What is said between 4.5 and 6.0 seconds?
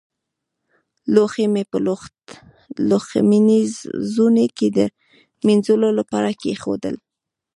کې د مينځلو